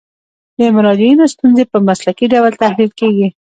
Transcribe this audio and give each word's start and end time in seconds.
د 0.57 0.59
مراجعینو 0.75 1.31
ستونزې 1.33 1.63
په 1.71 1.77
مسلکي 1.87 2.25
ډول 2.33 2.51
تحلیل 2.63 2.91
کیږي. 2.99 3.27